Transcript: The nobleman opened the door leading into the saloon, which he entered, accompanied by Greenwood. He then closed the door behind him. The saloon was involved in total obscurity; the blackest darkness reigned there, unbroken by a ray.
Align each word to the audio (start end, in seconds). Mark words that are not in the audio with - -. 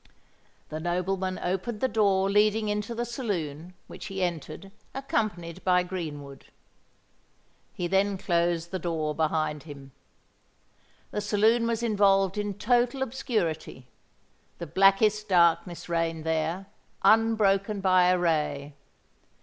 The 0.69 0.79
nobleman 0.79 1.37
opened 1.43 1.79
the 1.79 1.87
door 1.87 2.27
leading 2.27 2.69
into 2.69 2.95
the 2.95 3.05
saloon, 3.05 3.75
which 3.85 4.07
he 4.07 4.23
entered, 4.23 4.71
accompanied 4.95 5.63
by 5.63 5.83
Greenwood. 5.83 6.45
He 7.75 7.85
then 7.85 8.17
closed 8.17 8.71
the 8.71 8.79
door 8.79 9.13
behind 9.13 9.61
him. 9.61 9.91
The 11.11 11.21
saloon 11.21 11.67
was 11.67 11.83
involved 11.83 12.39
in 12.39 12.55
total 12.55 13.03
obscurity; 13.03 13.85
the 14.57 14.65
blackest 14.65 15.29
darkness 15.29 15.87
reigned 15.87 16.23
there, 16.23 16.65
unbroken 17.03 17.79
by 17.79 18.05
a 18.05 18.17
ray. 18.17 18.73